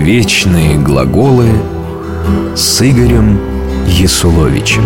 Вечные 0.00 0.78
глаголы 0.78 1.50
с 2.56 2.80
Игорем 2.80 3.38
Ясуловичем. 3.86 4.82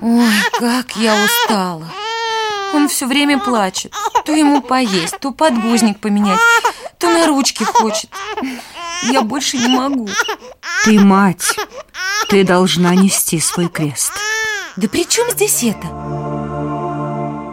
Ой, 0.00 0.32
как 0.52 0.94
я 0.94 1.16
устала. 1.24 1.84
Он 2.72 2.86
все 2.88 3.08
время 3.08 3.40
плачет. 3.40 3.92
То 4.24 4.30
ему 4.36 4.62
поесть, 4.62 5.18
то 5.18 5.32
подгузник 5.32 5.98
поменять, 5.98 6.38
то 6.98 7.08
на 7.08 7.26
ручки 7.26 7.64
хочет. 7.64 8.08
Я 9.02 9.22
больше 9.22 9.58
не 9.58 9.66
могу. 9.66 10.08
Ты 10.84 11.00
мать. 11.00 11.56
Ты 12.28 12.44
должна 12.44 12.94
нести 12.94 13.40
свой 13.40 13.68
крест. 13.68 14.12
Да 14.76 14.86
при 14.86 15.04
чем 15.08 15.28
здесь 15.32 15.64
это? 15.64 15.88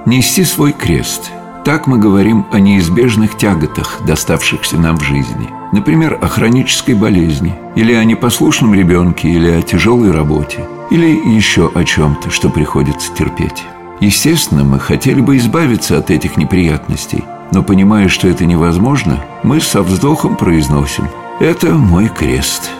Нести 0.06 0.46
свой 0.46 0.74
крест. 0.74 1.32
Так 1.64 1.86
мы 1.86 2.00
говорим 2.00 2.48
о 2.52 2.60
неизбежных 2.60 3.38
тяготах, 3.38 4.00
доставшихся 4.04 4.80
нам 4.80 4.98
в 4.98 5.04
жизни. 5.04 5.48
Например, 5.72 6.18
о 6.20 6.28
хронической 6.28 6.96
болезни, 6.96 7.54
или 7.76 7.94
о 7.94 8.04
непослушном 8.04 8.74
ребенке, 8.74 9.30
или 9.30 9.52
о 9.52 9.62
тяжелой 9.62 10.12
работе, 10.12 10.66
или 10.90 11.06
еще 11.06 11.72
о 11.76 11.84
чем-то, 11.84 12.32
что 12.32 12.50
приходится 12.50 13.14
терпеть. 13.14 13.64
Естественно, 14.00 14.64
мы 14.64 14.80
хотели 14.80 15.22
бы 15.22 15.38
избавиться 15.38 16.00
от 16.00 16.10
этих 16.10 16.36
неприятностей, 16.36 17.24
но 17.52 17.62
понимая, 17.62 18.08
что 18.08 18.28
это 18.28 18.46
невозможно, 18.46 19.24
мы 19.44 19.62
со 19.62 19.84
вздохом 19.84 20.38
произносим 20.38 21.08
«Это 21.40 21.76
мой 21.76 22.08
крест» 22.08 22.72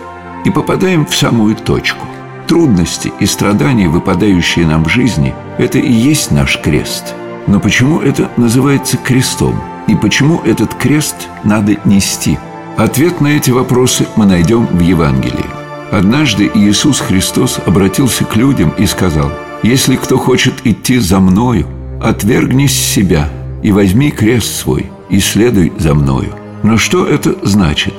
и 0.44 0.50
попадаем 0.50 1.06
в 1.06 1.14
самую 1.14 1.54
точку. 1.54 2.04
Трудности 2.48 3.12
и 3.20 3.26
страдания, 3.26 3.88
выпадающие 3.88 4.66
нам 4.66 4.84
в 4.84 4.88
жизни, 4.88 5.32
это 5.56 5.78
и 5.78 5.92
есть 5.92 6.32
наш 6.32 6.60
крест. 6.60 7.14
Но 7.46 7.60
почему 7.60 8.00
это 8.00 8.30
называется 8.36 8.96
крестом? 8.96 9.60
И 9.88 9.94
почему 9.94 10.40
этот 10.44 10.74
крест 10.74 11.28
надо 11.44 11.76
нести? 11.84 12.38
Ответ 12.76 13.20
на 13.20 13.28
эти 13.28 13.50
вопросы 13.50 14.06
мы 14.16 14.26
найдем 14.26 14.66
в 14.66 14.80
Евангелии. 14.80 15.46
Однажды 15.90 16.50
Иисус 16.54 17.00
Христос 17.00 17.60
обратился 17.66 18.24
к 18.24 18.36
людям 18.36 18.72
и 18.78 18.86
сказал– 18.86 19.30
если 19.62 19.94
кто 19.94 20.18
хочет 20.18 20.54
идти 20.66 20.98
за 20.98 21.20
мною, 21.20 21.68
отвергнись 22.00 22.74
себя 22.74 23.30
и 23.62 23.70
возьми 23.70 24.10
крест 24.10 24.56
свой 24.56 24.90
и 25.08 25.20
следуй 25.20 25.72
за 25.78 25.94
мною. 25.94 26.34
Но 26.64 26.76
что 26.76 27.06
это 27.06 27.36
значит? 27.42 27.94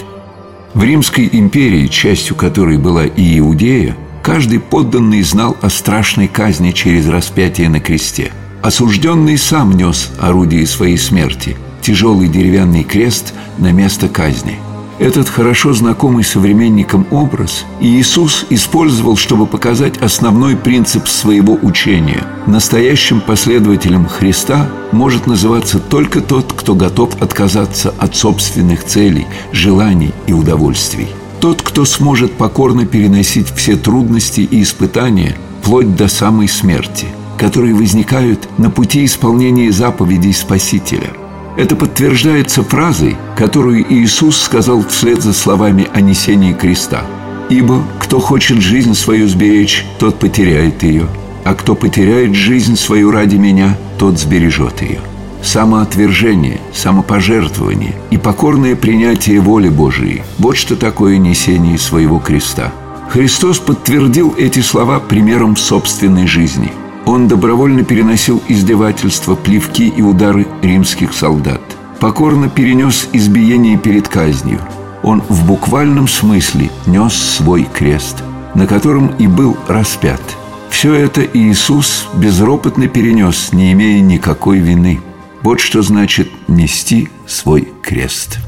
В 0.73 0.84
Римской 0.84 1.30
империи, 1.32 1.88
частью 1.88 2.36
которой 2.36 2.78
была 2.78 3.06
и 3.06 3.39
Иудея, 3.39 3.95
каждый 4.22 4.60
подданный 4.60 5.22
знал 5.22 5.56
о 5.62 5.70
страшной 5.70 6.28
казни 6.28 6.72
через 6.72 7.08
распятие 7.08 7.70
на 7.70 7.80
кресте. 7.80 8.34
Осужденный 8.64 9.38
сам 9.38 9.73
нес 9.73 10.09
орудие 10.19 10.66
своей 10.66 10.97
смерти– 10.97 11.58
тяжелый 11.81 12.30
деревянный 12.30 12.83
крест 12.83 13.33
на 13.58 13.72
место 13.72 14.08
казни– 14.08 14.58
этот 15.00 15.28
хорошо 15.28 15.73
знакомый 15.73 16.23
современникам 16.23 17.05
образ 17.09 17.66
Иисус 17.81 18.45
использовал, 18.50 19.17
чтобы 19.17 19.47
показать 19.47 19.97
основной 19.97 20.55
принцип 20.55 21.08
своего 21.08 21.58
учения. 21.61 22.23
Настоящим 22.45 23.20
последователем 23.20 24.05
Христа 24.05 24.70
может 24.92 25.25
называться 25.25 25.80
только 25.80 26.22
тот, 26.22 26.53
кто 26.53 26.75
готов 26.75 27.22
отказаться 27.22 27.94
от 27.98 28.16
собственных 28.16 28.86
целей, 28.86 29.25
желаний 29.52 30.14
и 30.27 30.31
удовольствий. 30.31 31.08
Тот, 31.42 31.61
кто 31.61 31.86
сможет 31.86 32.31
покорно 32.33 32.86
переносить 32.86 33.50
все 33.53 33.75
трудности 33.75 34.42
и 34.42 34.61
испытания, 34.61 35.36
вплоть 35.61 35.95
до 35.95 36.08
самой 36.08 36.48
смерти, 36.48 37.08
которые 37.44 37.75
возникают 37.75 38.47
на 38.58 38.69
пути 38.69 39.03
исполнения 39.03 39.69
заповедей 39.69 40.33
Спасителя– 40.33 41.09
это 41.58 41.75
подтверждается 41.75 42.63
фразой, 42.63 43.17
которую 43.36 43.86
Иисус 43.94 44.38
сказал 44.38 44.81
вслед 44.88 45.22
за 45.22 45.33
словами 45.33 45.89
о 45.94 45.99
несении 45.99 46.53
креста. 46.53 47.02
«Ибо 47.49 47.83
кто 47.99 48.21
хочет 48.21 48.61
жизнь 48.61 48.93
свою 48.93 49.27
сберечь, 49.27 49.86
тот 49.99 50.20
потеряет 50.20 50.83
ее, 50.83 51.05
а 51.43 51.53
кто 51.53 51.76
потеряет 51.76 52.33
жизнь 52.33 52.77
свою 52.77 53.11
ради 53.11 53.36
меня, 53.36 53.77
тот 53.99 54.17
сбережет 54.17 54.82
ее». 54.82 55.02
Самоотвержение, 55.43 56.61
самопожертвование 56.73 57.93
и 58.09 58.17
покорное 58.17 58.77
принятие 58.77 59.42
воли 59.42 59.67
Божией– 59.67 60.21
вот 60.37 60.55
что 60.55 60.77
такое 60.77 61.17
несение 61.17 61.77
своего 61.77 62.20
креста. 62.20 62.71
Христос 63.09 63.59
подтвердил 63.59 64.33
эти 64.37 64.61
слова 64.61 65.02
примером 65.02 65.58
собственной 65.58 66.26
жизни– 66.26 66.71
он 67.05 67.27
добровольно 67.27 67.83
переносил 67.83 68.41
издевательства, 68.47 69.36
плевки 69.36 69.87
и 69.87 70.02
удары 70.02 70.47
римских 70.61 71.14
солдат. 71.14 71.61
Покорно 71.99 72.49
перенес 72.49 73.09
избиение 73.14 73.77
перед 73.77 74.08
казнью. 74.08 74.59
Он 75.03 75.21
в 75.27 75.45
буквальном 75.45 76.08
смысле 76.08 76.69
нес 76.86 77.14
свой 77.14 77.67
крест, 77.73 78.23
на 78.55 78.67
котором 78.67 79.08
и 79.17 79.27
был 79.27 79.58
распят. 79.67 80.21
Все 80.69 80.93
это 80.93 81.21
Иисус 81.21 82.08
безропотно 82.15 82.87
перенес, 82.87 83.52
не 83.52 83.73
имея 83.73 84.02
никакой 84.02 84.59
вины. 84.59 85.02
Вот 85.41 85.59
что 85.59 85.81
значит 85.81 86.30
нести 86.47 87.09
свой 87.27 87.67
крест. 87.81 88.39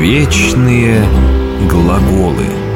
Вечные 0.00 1.04
глаголы– 1.68 2.46